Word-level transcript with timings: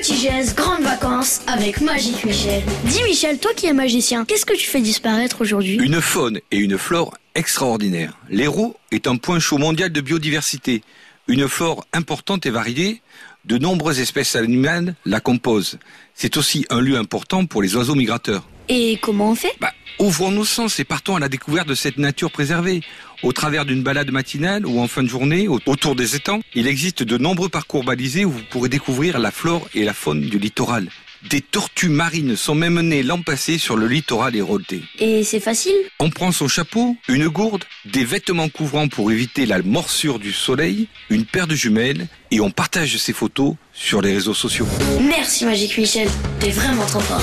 Petit 0.00 0.16
geste, 0.16 0.56
grandes 0.56 0.82
vacances 0.82 1.42
avec 1.46 1.82
Magique 1.82 2.24
Michel. 2.24 2.62
Dis 2.84 3.02
Michel, 3.02 3.38
toi 3.38 3.50
qui 3.54 3.66
es 3.66 3.74
magicien, 3.74 4.24
qu'est-ce 4.24 4.46
que 4.46 4.56
tu 4.56 4.64
fais 4.64 4.80
disparaître 4.80 5.42
aujourd'hui? 5.42 5.74
Une 5.74 6.00
faune 6.00 6.40
et 6.50 6.56
une 6.56 6.78
flore 6.78 7.18
extraordinaires. 7.34 8.16
L'Hérault 8.30 8.76
est 8.92 9.06
un 9.06 9.16
point 9.16 9.38
chaud 9.40 9.58
mondial 9.58 9.92
de 9.92 10.00
biodiversité. 10.00 10.82
Une 11.28 11.46
flore 11.48 11.84
importante 11.92 12.46
et 12.46 12.50
variée, 12.50 13.02
de 13.44 13.58
nombreuses 13.58 14.00
espèces 14.00 14.36
animales 14.36 14.94
la 15.04 15.20
composent. 15.20 15.78
C'est 16.14 16.38
aussi 16.38 16.64
un 16.70 16.80
lieu 16.80 16.96
important 16.96 17.44
pour 17.44 17.60
les 17.60 17.76
oiseaux 17.76 17.94
migrateurs. 17.94 18.48
Et 18.72 18.98
comment 19.02 19.30
on 19.32 19.34
fait 19.34 19.52
Bah, 19.60 19.72
ouvrons 19.98 20.30
nos 20.30 20.44
sens 20.44 20.78
et 20.78 20.84
partons 20.84 21.16
à 21.16 21.20
la 21.20 21.28
découverte 21.28 21.66
de 21.68 21.74
cette 21.74 21.98
nature 21.98 22.30
préservée. 22.30 22.82
Au 23.24 23.32
travers 23.32 23.64
d'une 23.66 23.82
balade 23.82 24.12
matinale 24.12 24.64
ou 24.64 24.78
en 24.80 24.86
fin 24.86 25.02
de 25.02 25.08
journée 25.08 25.48
au- 25.48 25.58
autour 25.66 25.96
des 25.96 26.14
étangs, 26.14 26.40
il 26.54 26.68
existe 26.68 27.02
de 27.02 27.18
nombreux 27.18 27.48
parcours 27.48 27.82
balisés 27.82 28.24
où 28.24 28.30
vous 28.30 28.42
pourrez 28.48 28.68
découvrir 28.68 29.18
la 29.18 29.32
flore 29.32 29.68
et 29.74 29.84
la 29.84 29.92
faune 29.92 30.20
du 30.20 30.38
littoral. 30.38 30.88
Des 31.28 31.40
tortues 31.42 31.88
marines 31.90 32.36
sont 32.36 32.54
même 32.54 32.80
nées 32.80 33.02
l'an 33.02 33.20
passé 33.20 33.58
sur 33.58 33.76
le 33.76 33.88
littoral 33.88 34.34
héroltais. 34.36 34.80
Et 35.00 35.24
c'est 35.24 35.40
facile 35.40 35.74
On 35.98 36.08
prend 36.08 36.30
son 36.32 36.46
chapeau, 36.48 36.96
une 37.08 37.26
gourde, 37.28 37.64
des 37.84 38.04
vêtements 38.04 38.48
couvrants 38.48 38.88
pour 38.88 39.10
éviter 39.10 39.46
la 39.46 39.60
morsure 39.62 40.18
du 40.20 40.32
soleil, 40.32 40.86
une 41.10 41.26
paire 41.26 41.48
de 41.48 41.56
jumelles 41.56 42.06
et 42.30 42.40
on 42.40 42.50
partage 42.52 42.96
ses 42.96 43.12
photos 43.12 43.56
sur 43.74 44.00
les 44.00 44.14
réseaux 44.14 44.32
sociaux. 44.32 44.66
Merci 45.02 45.44
Magique 45.44 45.76
Michel, 45.76 46.08
t'es 46.38 46.50
vraiment 46.50 46.86
trop 46.86 47.00
fort. 47.00 47.20